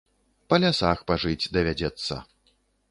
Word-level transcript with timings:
Па 0.53 0.59
лясах 0.63 1.05
пажыць 1.11 1.51
давядзецца. 1.59 2.13